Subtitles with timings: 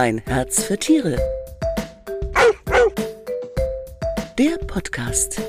[0.00, 1.18] Ein Herz für Tiere.
[4.38, 5.42] Der Podcast.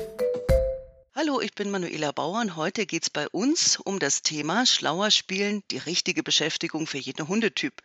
[1.14, 5.10] Hallo, ich bin Manuela Bauer und heute geht es bei uns um das Thema Schlauer
[5.10, 7.80] spielen, die richtige Beschäftigung für jeden Hundetyp.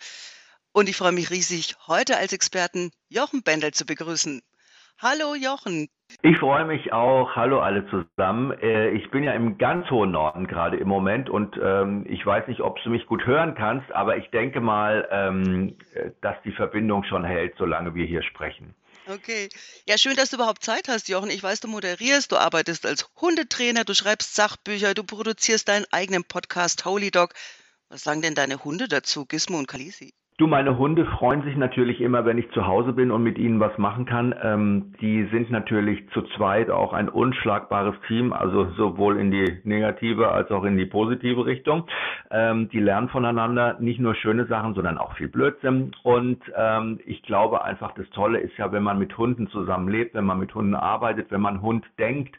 [0.73, 4.41] Und ich freue mich riesig, heute als Experten Jochen Bendel zu begrüßen.
[4.97, 5.87] Hallo Jochen.
[6.23, 7.35] Ich freue mich auch.
[7.35, 8.51] Hallo alle zusammen.
[8.59, 12.47] Äh, ich bin ja im ganz hohen Norden gerade im Moment und ähm, ich weiß
[12.47, 15.77] nicht, ob du mich gut hören kannst, aber ich denke mal, ähm,
[16.21, 18.73] dass die Verbindung schon hält, solange wir hier sprechen.
[19.07, 19.47] Okay.
[19.87, 21.29] Ja, schön, dass du überhaupt Zeit hast, Jochen.
[21.29, 26.25] Ich weiß, du moderierst, du arbeitest als Hundetrainer, du schreibst Sachbücher, du produzierst deinen eigenen
[26.25, 27.33] Podcast Holy Dog.
[27.89, 30.13] Was sagen denn deine Hunde dazu, Gizmo und Kalisi?
[30.39, 33.59] Du, meine Hunde freuen sich natürlich immer, wenn ich zu Hause bin und mit ihnen
[33.59, 34.35] was machen kann.
[34.43, 40.29] Ähm, die sind natürlich zu zweit auch ein unschlagbares Team, also sowohl in die negative
[40.29, 41.87] als auch in die positive Richtung.
[42.29, 45.93] Ähm, die lernen voneinander nicht nur schöne Sachen, sondern auch viel Blödsinn.
[46.03, 50.25] Und ähm, ich glaube einfach, das Tolle ist ja, wenn man mit Hunden zusammenlebt, wenn
[50.25, 52.37] man mit Hunden arbeitet, wenn man Hund denkt,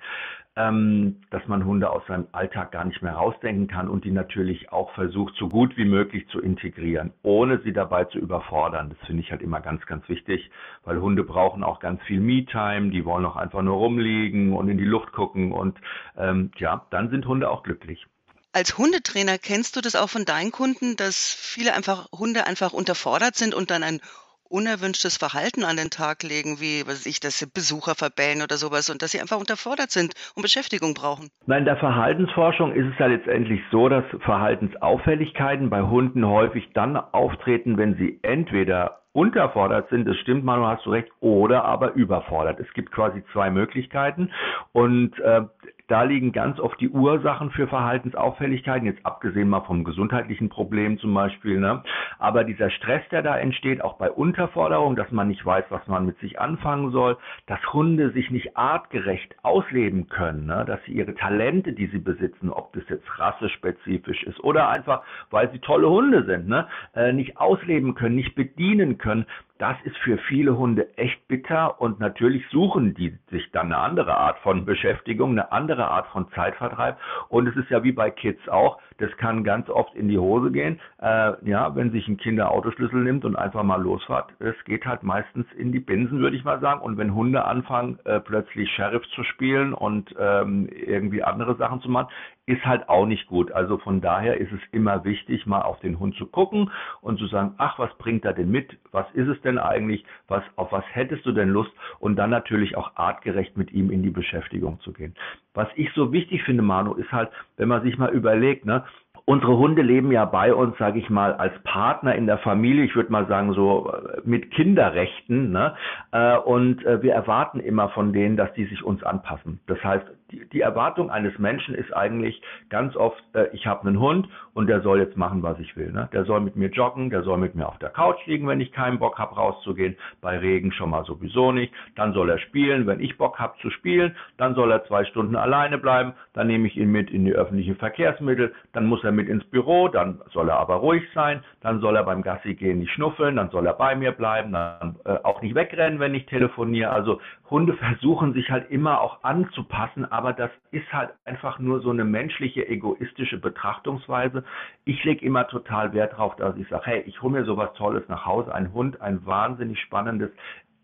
[0.59, 4.73] ähm, dass man Hunde aus seinem Alltag gar nicht mehr rausdenken kann und die natürlich
[4.73, 8.91] auch versucht, so gut wie möglich zu integrieren, ohne sie dabei zu überfordern.
[8.91, 10.51] Das finde ich halt immer ganz, ganz wichtig,
[10.85, 14.79] weil Hunde brauchen auch ganz viel Me-Time, die wollen auch einfach nur rumliegen und in
[14.79, 15.79] die Luft gucken und
[16.17, 18.05] ähm, ja, dann sind Hunde auch glücklich.
[18.53, 23.37] Als Hundetrainer kennst du das auch von deinen Kunden, dass viele einfach Hunde einfach unterfordert
[23.37, 24.01] sind und dann ein
[24.49, 28.91] unerwünschtes Verhalten an den Tag legen, wie was ich, dass sie Besucher verbellen oder sowas
[28.91, 31.31] und dass sie einfach unterfordert sind und Beschäftigung brauchen.
[31.47, 36.97] Nein, in der Verhaltensforschung ist es ja letztendlich so, dass Verhaltensauffälligkeiten bei Hunden häufig dann
[36.97, 42.61] auftreten, wenn sie entweder unterfordert sind, das stimmt, Manu, hast du recht, oder aber überfordert.
[42.61, 44.31] Es gibt quasi zwei Möglichkeiten
[44.73, 45.43] und äh,
[45.89, 51.13] da liegen ganz oft die Ursachen für Verhaltensauffälligkeiten, jetzt abgesehen mal vom gesundheitlichen Problem zum
[51.15, 51.59] Beispiel.
[51.59, 51.83] Ne?
[52.19, 56.05] Aber dieser Stress, der da entsteht, auch bei Unterforderung, dass man nicht weiß, was man
[56.05, 60.65] mit sich anfangen soll, dass Hunde sich nicht artgerecht ausleben können, ne?
[60.67, 65.51] dass sie ihre Talente, die sie besitzen, ob das jetzt rassespezifisch ist oder einfach, weil
[65.51, 66.67] sie tolle Hunde sind, ne?
[66.95, 69.25] Äh, nicht ausleben können, nicht bedienen können,
[69.59, 74.17] das ist für viele Hunde echt bitter und natürlich suchen die sich dann eine andere
[74.17, 76.97] Art von Beschäftigung, eine andere Art von Zeitvertreib.
[77.29, 80.51] Und es ist ja wie bei Kids auch, das kann ganz oft in die Hose
[80.51, 80.81] gehen.
[81.01, 85.03] Äh, ja, wenn sich ein Kind Autoschlüssel nimmt und einfach mal losfahrt, es geht halt
[85.03, 86.81] meistens in die Binsen, würde ich mal sagen.
[86.81, 91.91] Und wenn Hunde anfangen, äh, plötzlich Sheriff zu spielen und ähm, irgendwie andere Sachen zu
[91.91, 92.09] machen,
[92.49, 93.53] ist halt auch nicht gut.
[93.53, 96.71] Also von daher ist es immer wichtig, mal auf den Hund zu gucken
[97.03, 98.77] und zu sagen, ach, was bringt er denn mit?
[98.91, 100.05] Was ist es denn eigentlich?
[100.27, 101.71] Was, auf was hättest du denn Lust?
[102.01, 105.15] Und dann natürlich auch artgerecht mit ihm in die Beschäftigung zu gehen.
[105.53, 108.85] Was ich so wichtig finde, Manu, ist halt, wenn man sich mal überlegt, ne,
[109.29, 112.85] Unsere Hunde leben ja bei uns, sage ich mal, als Partner in der Familie.
[112.85, 115.51] Ich würde mal sagen so äh, mit Kinderrechten.
[115.51, 115.75] Ne?
[116.13, 119.61] Äh, und äh, wir erwarten immer von denen, dass die sich uns anpassen.
[119.67, 123.99] Das heißt, die, die Erwartung eines Menschen ist eigentlich ganz oft, äh, ich habe einen
[123.99, 125.93] Hund und der soll jetzt machen, was ich will.
[125.93, 126.09] Ne?
[126.13, 128.73] Der soll mit mir joggen, der soll mit mir auf der Couch liegen, wenn ich
[128.73, 129.97] keinen Bock habe, rauszugehen.
[130.21, 131.73] Bei Regen schon mal sowieso nicht.
[131.95, 134.15] Dann soll er spielen, wenn ich Bock habe zu spielen.
[134.37, 136.13] Dann soll er zwei Stunden alleine bleiben.
[136.35, 138.53] Dann nehme ich ihn mit in die öffentlichen Verkehrsmittel.
[138.73, 139.89] Dann muss er mit ins Büro.
[139.89, 141.43] Dann soll er aber ruhig sein.
[141.61, 143.37] Dann soll er beim Gassi gehen nicht schnuffeln.
[143.37, 144.53] Dann soll er bei mir bleiben.
[144.53, 146.91] Dann äh, auch nicht wegrennen, wenn ich telefoniere.
[146.91, 151.91] Also Hunde versuchen sich halt immer auch anzupassen aber das ist halt einfach nur so
[151.91, 154.43] eine menschliche, egoistische Betrachtungsweise.
[154.85, 158.03] Ich lege immer total Wert darauf, dass ich sage, hey, ich hole mir sowas Tolles
[158.09, 160.33] nach Hause, ein Hund, ein wahnsinnig spannendes,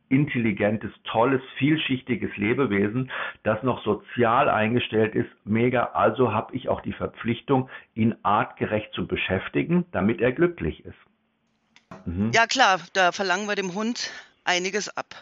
[0.09, 3.11] intelligentes, tolles, vielschichtiges Lebewesen,
[3.43, 5.87] das noch sozial eingestellt ist, mega.
[5.95, 12.07] Also habe ich auch die Verpflichtung, ihn artgerecht zu beschäftigen, damit er glücklich ist.
[12.07, 12.31] Mhm.
[12.33, 14.13] Ja klar, da verlangen wir dem Hund
[14.45, 15.17] einiges ab.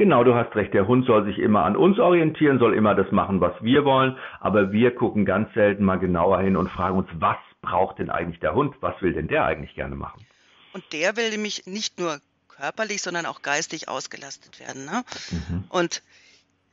[0.00, 0.72] Genau, du hast recht.
[0.72, 4.16] Der Hund soll sich immer an uns orientieren, soll immer das machen, was wir wollen.
[4.40, 8.40] Aber wir gucken ganz selten mal genauer hin und fragen uns, was braucht denn eigentlich
[8.40, 8.74] der Hund?
[8.80, 10.24] Was will denn der eigentlich gerne machen?
[10.72, 12.18] Und der will nämlich nicht nur
[12.48, 14.86] körperlich, sondern auch geistig ausgelastet werden.
[14.86, 15.04] Ne?
[15.32, 15.64] Mhm.
[15.68, 16.02] Und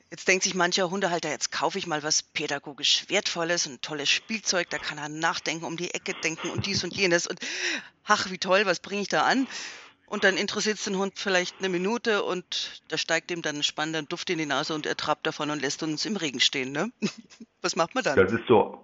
[0.09, 4.69] Jetzt denkt sich mancher Hundehalter, jetzt kaufe ich mal was pädagogisch Wertvolles, ein tolles Spielzeug,
[4.69, 7.37] da kann er nachdenken, um die Ecke denken und dies und jenes und
[8.05, 9.47] ach, wie toll, was bringe ich da an?
[10.09, 13.63] Und dann interessiert es den Hund vielleicht eine Minute und da steigt ihm dann ein
[13.63, 16.71] spannender Duft in die Nase und er trabt davon und lässt uns im Regen stehen.
[16.71, 16.91] Ne?
[17.61, 18.15] Was macht man dann?
[18.15, 18.81] Das ist so.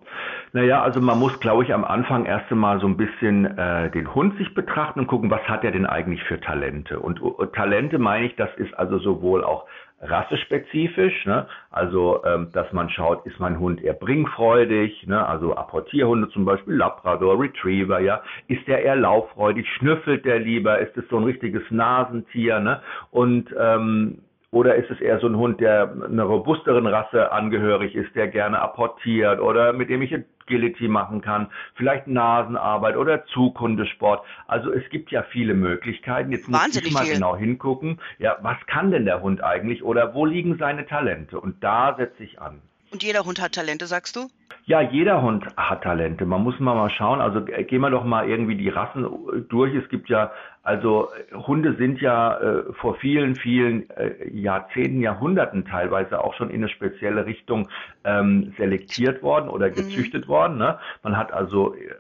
[0.52, 4.14] Naja, also man muss, glaube ich, am Anfang erst einmal so ein bisschen äh, den
[4.14, 7.00] Hund sich betrachten und gucken, was hat er denn eigentlich für Talente.
[7.00, 9.66] Und uh, Talente meine ich, das ist also sowohl auch
[10.04, 11.48] rassespezifisch, ne?
[11.72, 15.26] also ähm, dass man schaut, ist mein Hund eher bringfreudig, ne?
[15.26, 20.96] also Apportierhunde zum Beispiel, Labrador, Retriever, ja, ist der eher lauffreudig, schnüffelt der lieber, ist
[20.98, 22.82] es so ein richtiges Nasentier, ne?
[23.12, 24.20] und ähm,
[24.54, 28.60] oder ist es eher so ein Hund, der einer robusteren Rasse angehörig ist, der gerne
[28.60, 34.24] apportiert oder mit dem ich Agility machen kann, vielleicht Nasenarbeit oder Zughundesport.
[34.48, 36.32] Also es gibt ja viele Möglichkeiten.
[36.32, 37.16] Jetzt muss Wahnsinnig ich mal viel.
[37.16, 41.40] genau hingucken, ja, was kann denn der Hund eigentlich oder wo liegen seine Talente?
[41.40, 42.62] Und da setze ich an.
[42.92, 44.28] Und jeder Hund hat Talente, sagst du?
[44.66, 46.26] Ja, jeder Hund hat Talente.
[46.26, 47.22] Man muss mal mal schauen.
[47.22, 49.74] Also äh, gehen wir doch mal irgendwie die Rassen äh, durch.
[49.74, 50.32] Es gibt ja,
[50.63, 56.62] also Hunde sind ja äh, vor vielen, vielen äh, Jahrzehnten, Jahrhunderten teilweise auch schon in
[56.62, 57.68] eine spezielle Richtung
[58.06, 59.75] ähm, selektiert worden oder mhm.
[59.75, 60.30] gezüchtet mhm.
[60.30, 60.57] worden.
[60.57, 60.80] Ne?
[61.04, 61.94] Man hat also, äh,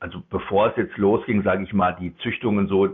[0.00, 2.88] also bevor es jetzt losging, sage ich mal, die Züchtungen so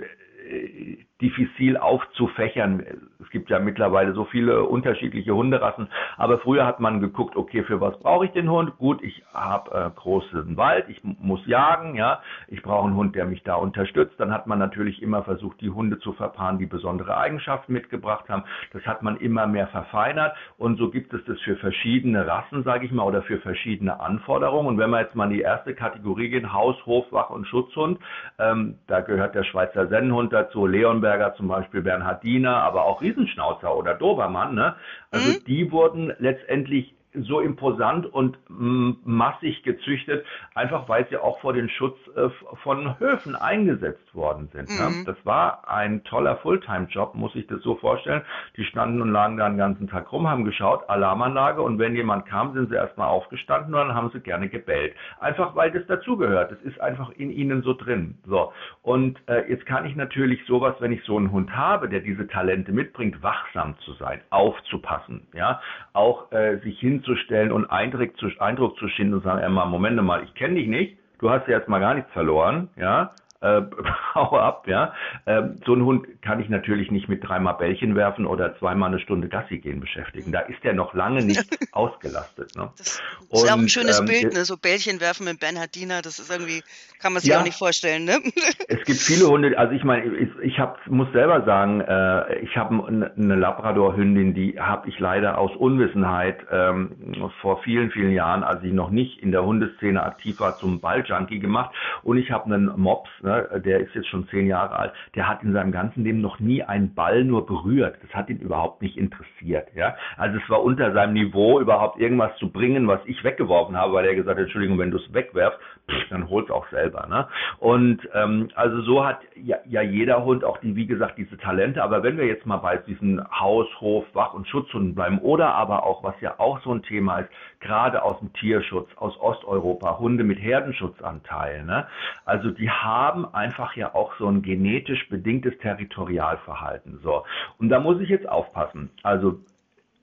[1.20, 2.84] diffizil aufzufächern.
[3.32, 5.88] Es gibt ja mittlerweile so viele unterschiedliche Hunderassen,
[6.19, 8.76] aber früher hat man geguckt, okay, für was brauche ich den Hund?
[8.76, 13.25] Gut, ich habe äh, großen Wald, ich muss jagen, ja, ich brauche einen Hund, der
[13.25, 14.17] mich da unterstützt.
[14.19, 18.44] Dann hat man natürlich immer versucht, die Hunde zu verpaaren, die besondere Eigenschaften mitgebracht haben.
[18.75, 22.85] Das hat man immer mehr verfeinert und so gibt es das für verschiedene Rassen, sage
[22.85, 24.69] ich mal, oder für verschiedene Anforderungen.
[24.69, 27.99] Und wenn wir jetzt mal in die erste Kategorie gehen, Haus, Hof, Wach und Schutzhund,
[28.38, 33.94] ähm, da gehört der Schweizer Sennenhund dazu, Leonberger zum Beispiel, Bernhardiner, aber auch Riesenschnauzer oder
[33.94, 34.54] Dobermann.
[34.54, 34.76] Ne?
[35.10, 35.44] Also mhm.
[35.46, 40.25] die wurden letztendlich so imposant und massig gezüchtet,
[40.55, 42.29] einfach weil sie auch vor den Schutz äh,
[42.62, 44.69] von Höfen eingesetzt worden sind.
[44.69, 44.88] Ne?
[44.88, 45.05] Mhm.
[45.05, 48.23] Das war ein toller Fulltime-Job, muss ich das so vorstellen.
[48.56, 52.26] Die standen und lagen da den ganzen Tag rum, haben geschaut, Alarmanlage und wenn jemand
[52.26, 54.94] kam, sind sie erstmal aufgestanden und dann haben sie gerne gebellt.
[55.20, 56.50] Einfach weil das dazugehört.
[56.53, 58.19] Das ist einfach in ihnen so drin.
[58.26, 58.53] So.
[58.82, 62.26] Und äh, jetzt kann ich natürlich sowas, wenn ich so einen Hund habe, der diese
[62.26, 65.61] Talente mitbringt, wachsam zu sein, aufzupassen, ja,
[65.93, 70.02] auch äh, sich hin hinzustellen und Eindruck zu, Eindruck zu schinden und sagen, Emma, Moment
[70.02, 73.62] mal, ich kenne dich nicht, du hast ja jetzt mal gar nichts verloren, ja, äh,
[74.14, 74.94] hau ab, ja.
[75.26, 79.00] Ähm, so ein Hund kann ich natürlich nicht mit dreimal Bällchen werfen oder zweimal eine
[79.00, 80.32] Stunde Gassi gehen beschäftigen.
[80.32, 82.54] Da ist er noch lange nicht ausgelastet.
[82.56, 82.70] Ne?
[82.78, 83.00] Das
[83.30, 84.44] ist ja auch ein schönes ähm, Bild, ne?
[84.44, 86.62] so Bällchen werfen mit Bernhardiner, das ist irgendwie,
[87.00, 88.04] kann man sich ja, auch nicht vorstellen.
[88.04, 88.18] Ne?
[88.68, 92.56] es gibt viele Hunde, also ich meine, ich, ich hab, muss selber sagen, äh, ich
[92.56, 96.92] habe eine Labrador-Hündin, die habe ich leider aus Unwissenheit ähm,
[97.40, 101.40] vor vielen, vielen Jahren, als ich noch nicht in der Hundeszene aktiv war, zum Balljunkie
[101.40, 103.31] gemacht und ich habe einen Mops, ne?
[103.32, 106.40] Ne, der ist jetzt schon zehn Jahre alt, der hat in seinem ganzen Leben noch
[106.40, 107.96] nie einen Ball nur berührt.
[108.02, 109.69] Das hat ihn überhaupt nicht interessiert.
[109.75, 109.96] Ja?
[110.17, 114.06] Also es war unter seinem Niveau, überhaupt irgendwas zu bringen, was ich weggeworfen habe, weil
[114.06, 115.58] er gesagt hat, Entschuldigung, wenn du es wegwerfst,
[115.90, 117.06] pff, dann hol's auch selber.
[117.08, 117.26] Ne?
[117.58, 121.82] Und ähm, also so hat ja, ja jeder Hund auch die, wie gesagt, diese Talente.
[121.82, 125.85] Aber wenn wir jetzt mal bei diesen Haus, Hof, Wach- und Schutzhunden bleiben oder aber
[125.85, 127.31] auch, was ja auch so ein Thema ist,
[127.61, 131.64] gerade aus dem Tierschutz, aus Osteuropa, Hunde mit Herdenschutzanteil.
[131.64, 131.87] Ne?
[132.25, 137.00] Also die haben einfach ja auch so ein genetisch bedingtes Territorialverhalten.
[137.02, 137.24] So.
[137.58, 138.90] Und da muss ich jetzt aufpassen.
[139.02, 139.40] Also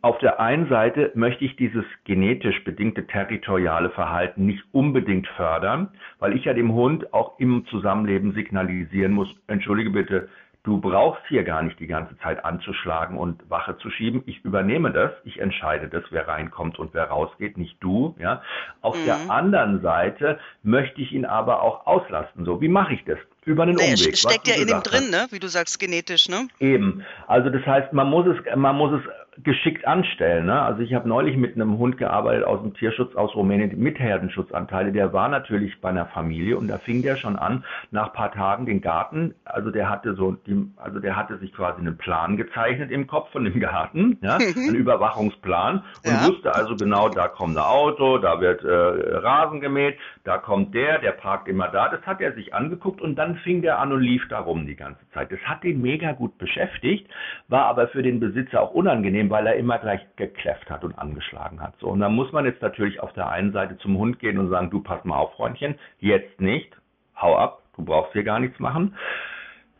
[0.02, 5.90] auf der einen Seite möchte ich dieses genetisch bedingte territoriale Verhalten nicht unbedingt fördern,
[6.20, 10.30] weil ich ja dem Hund auch im Zusammenleben signalisieren muss, entschuldige bitte,
[10.64, 14.24] Du brauchst hier gar nicht die ganze Zeit anzuschlagen und Wache zu schieben.
[14.26, 15.12] Ich übernehme das.
[15.24, 18.14] Ich entscheide das, wer reinkommt und wer rausgeht, nicht du.
[18.20, 18.42] Ja.
[18.82, 19.06] Auf mhm.
[19.06, 22.44] der anderen Seite möchte ich ihn aber auch auslasten.
[22.44, 23.18] So, wie mache ich das?
[23.46, 24.18] Über einen naja, Umweg.
[24.18, 25.28] Steckt ja in ihm drin, ne?
[25.32, 26.50] Wie du sagst, genetisch, ne?
[26.60, 27.06] Eben.
[27.28, 29.10] Also das heißt, man muss es, man muss es
[29.44, 30.46] geschickt anstellen.
[30.46, 30.62] Ne?
[30.62, 34.92] Also ich habe neulich mit einem Hund gearbeitet aus dem Tierschutz aus Rumänien mit Herdenschutzanteile.
[34.92, 38.66] Der war natürlich bei einer Familie und da fing der schon an, nach paar Tagen
[38.66, 42.92] den Garten, also der hatte so, die, also der hatte sich quasi einen Plan gezeichnet
[42.92, 46.28] im Kopf von dem Garten, ja, einen Überwachungsplan und ja.
[46.28, 51.00] wusste also genau, da kommt ein Auto, da wird äh, Rasen gemäht, da kommt der,
[51.00, 51.90] der parkt immer da.
[51.90, 54.76] Das hat er sich angeguckt und dann fing der an und lief da rum die
[54.76, 55.32] ganze Zeit.
[55.32, 57.08] Das hat ihn mega gut beschäftigt,
[57.48, 61.62] war aber für den Besitzer auch unangenehm, weil er immer gleich gekläfft hat und angeschlagen
[61.62, 61.74] hat.
[61.80, 64.50] So, und dann muss man jetzt natürlich auf der einen Seite zum Hund gehen und
[64.50, 66.76] sagen, du pass mal auf, Freundchen, jetzt nicht,
[67.16, 68.96] hau ab, du brauchst hier gar nichts machen.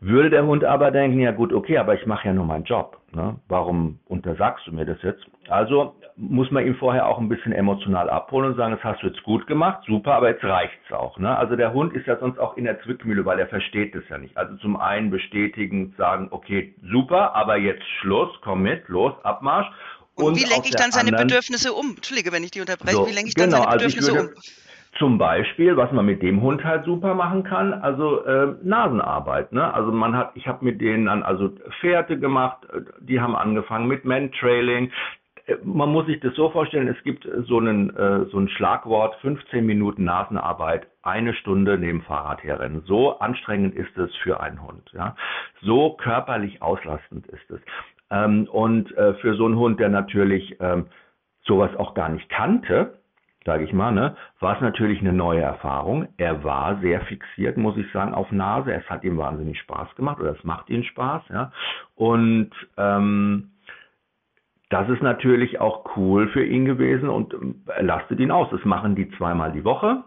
[0.00, 2.99] Würde der Hund aber denken, ja gut, okay, aber ich mache ja nur meinen Job.
[3.12, 3.36] Ne?
[3.48, 5.24] Warum untersagst du mir das jetzt?
[5.48, 9.08] Also muss man ihn vorher auch ein bisschen emotional abholen und sagen, das hast du
[9.08, 11.18] jetzt gut gemacht, super, aber jetzt reicht's auch.
[11.18, 11.36] Ne?
[11.36, 14.18] Also der Hund ist ja sonst auch in der Zwickmühle, weil er versteht das ja
[14.18, 14.36] nicht.
[14.36, 19.66] Also zum einen bestätigen, sagen, okay, super, aber jetzt Schluss, komm mit, los, Abmarsch.
[20.14, 21.94] Und, und wie lenke ich dann seine anderen, Bedürfnisse um?
[21.96, 24.34] Entschuldige, wenn ich die unterbreche, so, wie lenke ich dann genau, seine Bedürfnisse also würde,
[24.34, 24.42] um?
[24.98, 29.52] Zum Beispiel, was man mit dem Hund halt super machen kann, also äh, Nasenarbeit.
[29.52, 29.72] Ne?
[29.72, 32.66] Also man hat, ich habe mit denen dann also Pferde gemacht,
[33.00, 34.90] die haben angefangen mit Mantrailing.
[35.46, 39.14] Äh, man muss sich das so vorstellen, es gibt so einen äh, so ein Schlagwort,
[39.20, 42.82] 15 Minuten Nasenarbeit, eine Stunde neben Fahrrad herrennen.
[42.86, 44.90] So anstrengend ist es für einen Hund.
[44.92, 45.14] Ja?
[45.62, 47.60] So körperlich auslastend ist es.
[48.10, 50.86] Ähm, und äh, für so einen Hund, der natürlich ähm,
[51.44, 52.99] sowas auch gar nicht kannte,
[53.44, 56.08] sage ich mal, ne, war es natürlich eine neue Erfahrung.
[56.18, 58.72] Er war sehr fixiert, muss ich sagen, auf Nase.
[58.72, 61.52] Es hat ihm wahnsinnig Spaß gemacht oder es macht ihm Spaß, ja.
[61.94, 63.50] Und ähm,
[64.68, 67.34] das ist natürlich auch cool für ihn gewesen und
[67.66, 68.48] er lastet ihn aus.
[68.50, 70.04] Das machen die zweimal die Woche,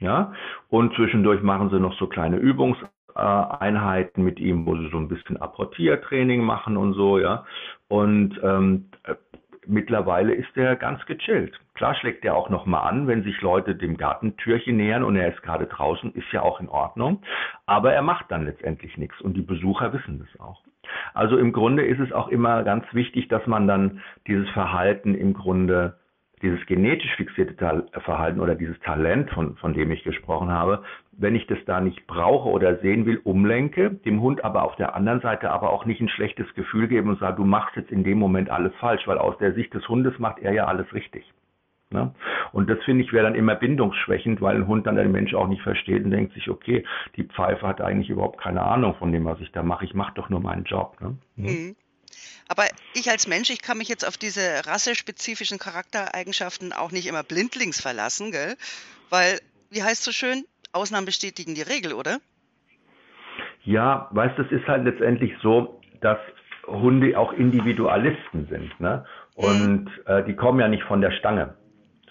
[0.00, 0.32] ja.
[0.68, 5.36] Und zwischendurch machen sie noch so kleine Übungseinheiten mit ihm, wo sie so ein bisschen
[5.42, 7.44] Apportiertraining machen und so, ja.
[7.88, 8.90] Und ähm,
[9.66, 11.58] mittlerweile ist er ganz gechillt.
[11.74, 15.42] Klar schlägt er auch nochmal an, wenn sich Leute dem Gartentürchen nähern und er ist
[15.42, 17.22] gerade draußen, ist ja auch in Ordnung.
[17.66, 20.62] Aber er macht dann letztendlich nichts und die Besucher wissen das auch.
[21.14, 25.34] Also im Grunde ist es auch immer ganz wichtig, dass man dann dieses Verhalten im
[25.34, 25.98] Grunde
[26.42, 31.46] dieses genetisch fixierte Verhalten oder dieses Talent, von, von dem ich gesprochen habe, wenn ich
[31.46, 35.50] das da nicht brauche oder sehen will, umlenke, dem Hund aber auf der anderen Seite
[35.50, 38.50] aber auch nicht ein schlechtes Gefühl geben und sage, du machst jetzt in dem Moment
[38.50, 41.24] alles falsch, weil aus der Sicht des Hundes macht er ja alles richtig.
[41.90, 42.12] Ne?
[42.52, 45.46] Und das finde ich wäre dann immer bindungsschwächend, weil ein Hund dann den Mensch auch
[45.46, 46.84] nicht versteht und denkt sich, okay,
[47.16, 49.84] die Pfeife hat eigentlich überhaupt keine Ahnung von dem, was ich da mache.
[49.84, 50.96] Ich mache doch nur meinen Job.
[51.00, 51.16] Ne?
[51.36, 51.76] Mhm.
[52.48, 57.22] Aber ich als Mensch, ich kann mich jetzt auf diese rassespezifischen Charaktereigenschaften auch nicht immer
[57.22, 58.56] blindlings verlassen, gell?
[59.10, 62.18] Weil, wie heißt so schön, Ausnahmen bestätigen die Regel, oder?
[63.64, 66.18] Ja, weißt du, es ist halt letztendlich so, dass
[66.66, 68.78] Hunde auch Individualisten sind.
[68.80, 69.04] Ne?
[69.34, 69.90] Und mhm.
[70.06, 71.54] äh, die kommen ja nicht von der Stange.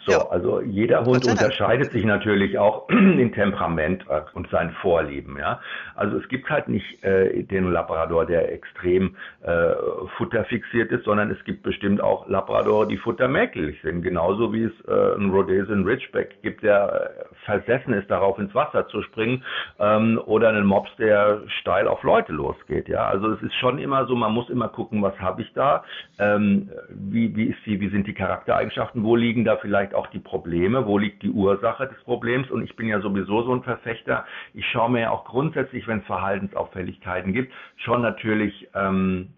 [0.05, 0.29] So, ja.
[0.29, 5.59] also jeder Hund unterscheidet sich natürlich auch in Temperament äh, und seinen Vorlieben, ja.
[5.95, 9.73] Also es gibt halt nicht äh, den Labrador, der extrem äh,
[10.17, 15.15] futterfixiert ist, sondern es gibt bestimmt auch Labrador, die futtermäkelig sind, genauso wie es äh,
[15.15, 19.43] einen Rhodesian Ridgeback gibt, der äh, versessen ist, darauf ins Wasser zu springen,
[19.79, 23.07] ähm, oder einen Mops, der steil auf Leute losgeht, ja.
[23.07, 25.83] Also es ist schon immer so, man muss immer gucken, was habe ich da,
[26.19, 30.19] ähm, wie, wie ist die, wie sind die Charaktereigenschaften, wo liegen da vielleicht auch die
[30.19, 34.25] Probleme, wo liegt die Ursache des Problems und ich bin ja sowieso so ein Verfechter.
[34.53, 39.29] Ich schaue mir ja auch grundsätzlich, wenn es Verhaltensauffälligkeiten gibt, schon natürlich ähm,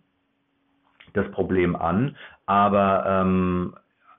[1.13, 3.73] das Problem an, aber ähm,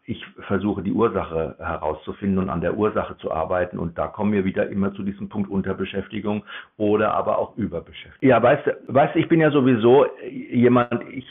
[0.09, 3.79] ich versuche die Ursache herauszufinden und an der Ursache zu arbeiten.
[3.79, 6.45] Und da kommen wir wieder immer zu diesem Punkt Unterbeschäftigung
[6.79, 8.31] oder aber auch Überbeschäftigung.
[8.31, 11.27] Ja, weißt du, weißt, ich bin ja sowieso jemand, ich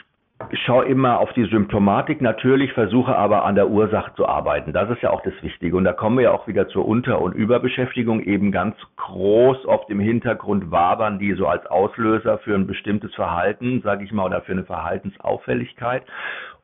[0.65, 4.73] schaue immer auf die Symptomatik natürlich, versuche aber an der Ursache zu arbeiten.
[4.73, 5.75] Das ist ja auch das Wichtige.
[5.75, 8.21] Und da kommen wir ja auch wieder zur Unter- und Überbeschäftigung.
[8.21, 13.81] Eben ganz groß oft im Hintergrund wabern die so als Auslöser für ein bestimmtes Verhalten,
[13.83, 16.03] sage ich mal, oder für eine Verhaltensauffälligkeit.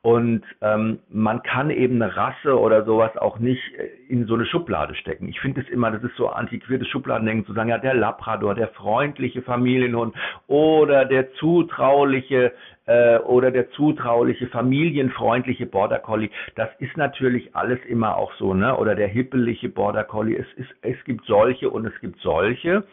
[0.03, 4.45] Und ähm, man kann eben eine Rasse oder sowas auch nicht äh, in so eine
[4.45, 5.29] Schublade stecken.
[5.29, 8.67] Ich finde es immer, das ist so antiquiertes Schubladendenken zu sagen, ja, der Labrador, der
[8.67, 10.13] freundliche Familienhund
[10.47, 12.51] oder der zutrauliche
[12.85, 16.31] äh, oder der zutrauliche, familienfreundliche Border Collie.
[16.55, 18.75] Das ist natürlich alles immer auch so, ne?
[18.75, 20.35] Oder der hippelige Border Collie.
[20.35, 22.83] Es, ist, es gibt solche und es gibt solche.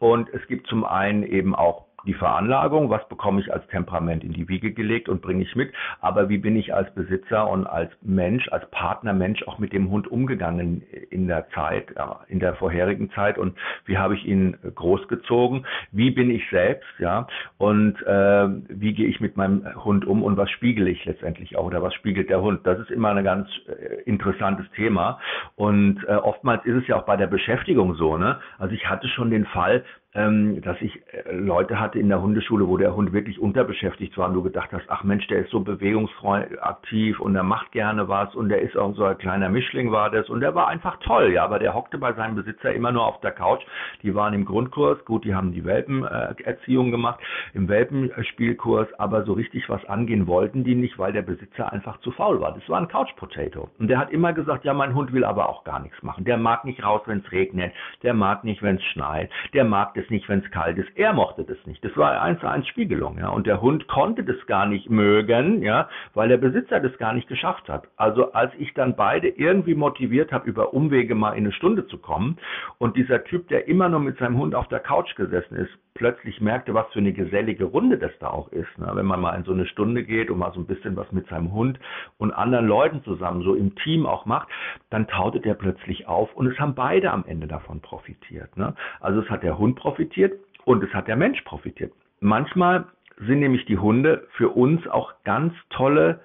[0.00, 4.32] Und es gibt zum einen eben auch die Veranlagung, was bekomme ich als Temperament in
[4.32, 7.90] die Wiege gelegt und bringe ich mit, aber wie bin ich als Besitzer und als
[8.02, 11.94] Mensch, als Partnermensch auch mit dem Hund umgegangen in der Zeit,
[12.28, 13.38] in der vorherigen Zeit?
[13.38, 17.26] Und wie habe ich ihn großgezogen, wie bin ich selbst, ja,
[17.58, 21.64] und äh, wie gehe ich mit meinem Hund um und was spiegele ich letztendlich auch
[21.64, 22.66] oder was spiegelt der Hund?
[22.66, 25.18] Das ist immer ein ganz äh, interessantes Thema.
[25.56, 28.38] Und äh, oftmals ist es ja auch bei der Beschäftigung so, ne?
[28.58, 29.84] Also ich hatte schon den Fall,
[30.14, 34.28] ähm, dass ich äh, Leute hatte in der Hundeschule, wo der Hund wirklich unterbeschäftigt war
[34.28, 38.08] und du gedacht hast, ach Mensch, der ist so bewegungsfreudig aktiv und er macht gerne
[38.08, 40.98] was und der ist auch so ein kleiner Mischling war das und der war einfach
[41.00, 43.62] toll, ja, aber der hockte bei seinem Besitzer immer nur auf der Couch.
[44.02, 47.20] Die waren im Grundkurs, gut, die haben die Welpenerziehung gemacht,
[47.52, 52.12] im Welpenspielkurs, aber so richtig was angehen wollten die nicht, weil der Besitzer einfach zu
[52.12, 52.54] faul war.
[52.54, 53.68] Das war ein Couch Potato.
[53.78, 56.24] Und der hat immer gesagt, ja, mein Hund will aber auch gar nichts machen.
[56.24, 57.72] Der mag nicht raus, wenn es regnet,
[58.02, 60.88] der mag nicht, wenn es schneit, der mag es nicht, wenn es kalt ist.
[60.96, 61.84] Er mochte das nicht.
[61.84, 63.28] Das war eins zu eins Spiegelung, ja.
[63.28, 67.28] Und der Hund konnte das gar nicht mögen, ja, weil der Besitzer das gar nicht
[67.28, 67.88] geschafft hat.
[67.96, 71.98] Also als ich dann beide irgendwie motiviert habe, über Umwege mal in eine Stunde zu
[71.98, 72.38] kommen
[72.78, 76.40] und dieser Typ, der immer nur mit seinem Hund auf der Couch gesessen ist, plötzlich
[76.40, 78.78] merkte, was für eine gesellige Runde das da auch ist.
[78.78, 78.88] Ne?
[78.94, 81.28] Wenn man mal in so eine Stunde geht und mal so ein bisschen was mit
[81.28, 81.78] seinem Hund
[82.16, 84.48] und anderen Leuten zusammen, so im Team auch macht,
[84.90, 88.56] dann tautet er plötzlich auf und es haben beide am Ende davon profitiert.
[88.56, 88.74] Ne?
[89.00, 91.92] Also es hat der Hund profitiert und es hat der Mensch profitiert.
[92.20, 92.86] Manchmal
[93.18, 96.20] sind nämlich die Hunde für uns auch ganz tolle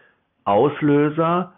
[0.45, 1.53] Auslöser,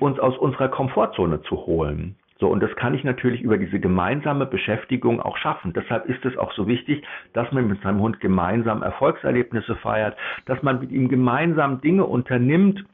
[0.00, 2.16] uns aus unserer Komfortzone zu holen.
[2.38, 5.72] So, und das kann ich natürlich über diese gemeinsame Beschäftigung auch schaffen.
[5.72, 7.02] Deshalb ist es auch so wichtig,
[7.32, 12.84] dass man mit seinem Hund gemeinsam Erfolgserlebnisse feiert, dass man mit ihm gemeinsam Dinge unternimmt.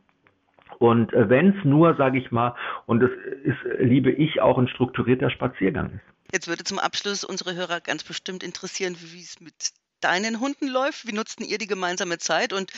[0.78, 2.54] Und äh, wenn es nur, sage ich mal,
[2.86, 3.10] und das
[3.42, 6.32] ist, liebe ich, auch ein strukturierter Spaziergang ist.
[6.32, 11.06] Jetzt würde zum Abschluss unsere Hörer ganz bestimmt interessieren, wie es mit deinen Hunden läuft.
[11.06, 12.72] Wie nutzten ihr die gemeinsame Zeit und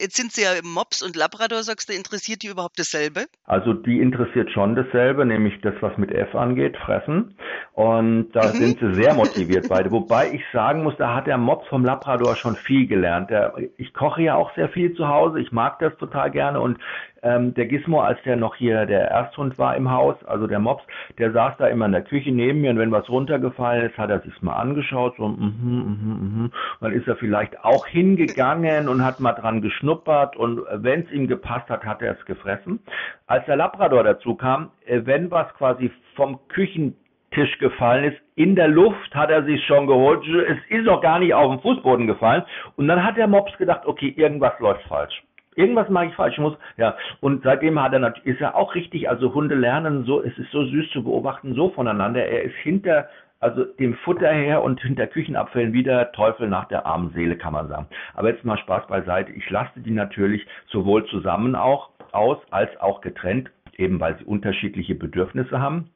[0.00, 3.26] jetzt sind sie ja Mops und Labrador, sagst du, interessiert die überhaupt dasselbe?
[3.44, 7.36] Also die interessiert schon dasselbe, nämlich das, was mit F angeht, Fressen.
[7.72, 8.56] Und da mhm.
[8.56, 9.90] sind sie sehr motiviert beide.
[9.90, 13.30] Wobei ich sagen muss, da hat der Mops vom Labrador schon viel gelernt.
[13.30, 15.40] Der, ich koche ja auch sehr viel zu Hause.
[15.40, 16.78] Ich mag das total gerne und
[17.22, 20.82] ähm, der Gizmo, als der noch hier der Ersthund war im Haus, also der Mops,
[21.18, 24.10] der saß da immer in der Küche neben mir und wenn was runtergefallen ist, hat
[24.10, 26.52] er sich's mal angeschaut, so, mhm, mhm, mhm.
[26.80, 31.28] Dann ist er vielleicht auch hingegangen und hat mal dran geschnuppert und wenn es ihm
[31.28, 32.80] gepasst hat, hat er es gefressen.
[33.26, 38.20] Als der Labrador dazu kam, äh, wenn was quasi vom Küchentisch gefallen ist.
[38.34, 40.26] In der Luft hat er sich schon geholt.
[40.26, 42.42] Es ist auch gar nicht auf den Fußboden gefallen.
[42.76, 45.22] Und dann hat der Mops gedacht, okay, irgendwas läuft falsch.
[45.54, 46.96] Irgendwas mache ich falsch, ich muss, ja.
[47.20, 50.64] Und seitdem hat er ist er auch richtig, also Hunde lernen so, es ist so
[50.64, 52.24] süß zu beobachten, so voneinander.
[52.24, 53.08] Er ist hinter,
[53.40, 57.68] also dem Futter her und hinter Küchenabfällen wieder Teufel nach der armen Seele, kann man
[57.68, 57.86] sagen.
[58.14, 59.32] Aber jetzt mal Spaß beiseite.
[59.32, 64.94] Ich laste die natürlich sowohl zusammen auch aus, als auch getrennt, eben weil sie unterschiedliche
[64.94, 65.90] Bedürfnisse haben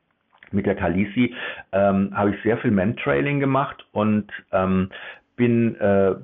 [0.52, 1.34] mit der Kalisi
[1.72, 4.90] ähm, habe ich sehr viel Mentrailing gemacht und ähm,
[5.36, 6.14] bin äh,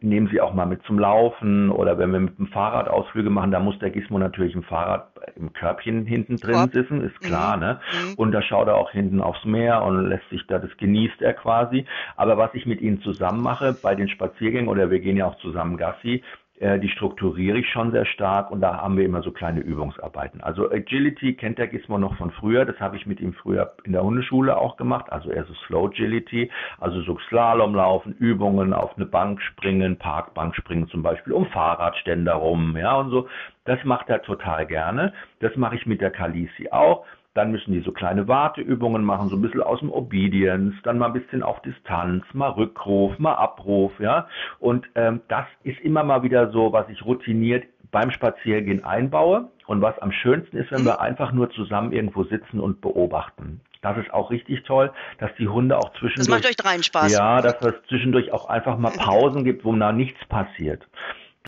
[0.00, 3.50] nehmen sie auch mal mit zum Laufen oder wenn wir mit dem Fahrrad Ausflüge machen,
[3.50, 6.72] da muss der Gizmo natürlich im Fahrrad im Körbchen hinten drin Korb.
[6.72, 7.62] sitzen, ist klar, mhm.
[7.62, 7.80] ne?
[7.92, 8.14] Mhm.
[8.14, 11.34] Und da schaut er auch hinten aufs Meer und lässt sich da, das genießt er
[11.34, 11.84] quasi.
[12.16, 15.38] Aber was ich mit ihnen zusammen mache bei den Spaziergängen oder wir gehen ja auch
[15.38, 16.22] zusammen Gassi,
[16.58, 20.40] die strukturiere ich schon sehr stark und da haben wir immer so kleine Übungsarbeiten.
[20.40, 23.92] Also Agility kennt der Gizmo noch von früher, das habe ich mit ihm früher in
[23.92, 29.04] der Hundeschule auch gemacht, also eher so Slow Agility, also so Slalomlaufen, Übungen auf eine
[29.04, 33.28] Bank springen, Parkbank springen zum Beispiel, um Fahrradständer rum, ja und so.
[33.64, 35.12] Das macht er total gerne.
[35.40, 37.04] Das mache ich mit der Kalisi auch.
[37.36, 41.08] Dann müssen die so kleine Warteübungen machen, so ein bisschen aus dem Obedience, dann mal
[41.08, 44.26] ein bisschen auf Distanz, mal Rückruf, mal Abruf, ja.
[44.58, 49.82] Und ähm, das ist immer mal wieder so, was ich routiniert beim Spaziergehen einbaue und
[49.82, 53.60] was am schönsten ist, wenn wir einfach nur zusammen irgendwo sitzen und beobachten.
[53.82, 56.16] Das ist auch richtig toll, dass die Hunde auch zwischendurch.
[56.16, 57.12] Das macht euch dreien Spaß.
[57.12, 60.82] Ja, dass es zwischendurch auch einfach mal Pausen gibt, wo da nichts passiert.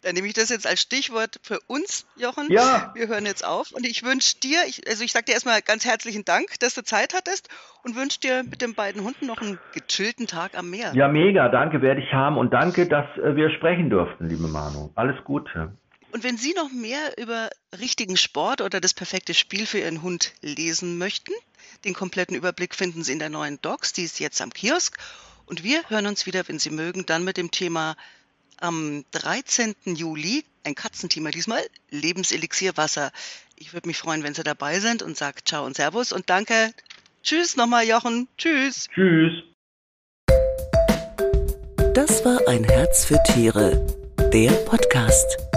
[0.03, 2.51] Dann nehme ich das jetzt als Stichwort für uns, Jochen.
[2.51, 2.93] Ja.
[2.95, 3.73] Wir hören jetzt auf.
[3.73, 6.83] Und ich wünsche dir, ich, also ich sage dir erstmal ganz herzlichen Dank, dass du
[6.83, 7.49] Zeit hattest
[7.83, 10.93] und wünsche dir mit den beiden Hunden noch einen gechillten Tag am Meer.
[10.95, 11.49] Ja, mega.
[11.49, 12.39] Danke, werde ich haben.
[12.39, 14.91] Und danke, dass äh, wir sprechen durften, liebe Manu.
[14.95, 15.73] Alles Gute.
[16.11, 20.33] Und wenn Sie noch mehr über richtigen Sport oder das perfekte Spiel für Ihren Hund
[20.41, 21.33] lesen möchten,
[21.85, 24.97] den kompletten Überblick finden Sie in der neuen Docs, die ist jetzt am Kiosk.
[25.45, 27.97] Und wir hören uns wieder, wenn Sie mögen, dann mit dem Thema
[28.61, 29.75] am 13.
[29.85, 33.13] Juli, ein Katzenthema diesmal, Lebenselixier Wasser.
[33.57, 36.73] Ich würde mich freuen, wenn Sie dabei sind und sage Ciao und Servus und danke.
[37.23, 38.29] Tschüss nochmal, Jochen.
[38.37, 38.89] Tschüss.
[38.95, 39.33] Tschüss.
[41.95, 43.85] Das war ein Herz für Tiere,
[44.33, 45.48] der Podcast.